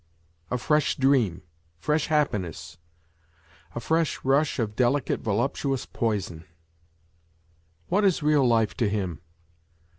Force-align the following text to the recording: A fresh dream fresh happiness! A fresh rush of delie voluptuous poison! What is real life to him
A 0.49 0.57
fresh 0.57 0.97
dream 0.97 1.43
fresh 1.77 2.07
happiness! 2.07 2.79
A 3.75 3.79
fresh 3.79 4.25
rush 4.25 4.57
of 4.57 4.75
delie 4.75 5.15
voluptuous 5.21 5.85
poison! 5.85 6.43
What 7.87 8.03
is 8.03 8.23
real 8.23 8.47
life 8.47 8.75
to 8.77 8.89
him 8.89 9.21